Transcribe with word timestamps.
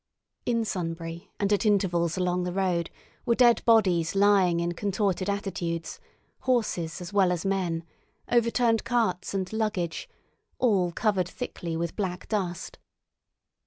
In 0.47 0.65
Sunbury, 0.65 1.29
and 1.39 1.53
at 1.53 1.63
intervals 1.63 2.17
along 2.17 2.41
the 2.41 2.51
road, 2.53 2.89
were 3.23 3.35
dead 3.35 3.63
bodies 3.65 4.15
lying 4.15 4.59
in 4.59 4.71
contorted 4.71 5.29
attitudes, 5.29 5.99
horses 6.39 7.01
as 7.01 7.13
well 7.13 7.31
as 7.31 7.45
men, 7.45 7.83
overturned 8.27 8.83
carts 8.83 9.35
and 9.35 9.53
luggage, 9.53 10.09
all 10.57 10.91
covered 10.91 11.27
thickly 11.29 11.77
with 11.77 11.95
black 11.95 12.27
dust. 12.27 12.79